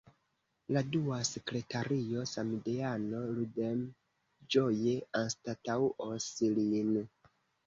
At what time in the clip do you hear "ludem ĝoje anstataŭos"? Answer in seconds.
3.35-6.29